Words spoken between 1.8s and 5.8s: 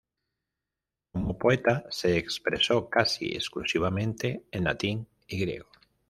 se expresó casi exclusivamente en latín y griego.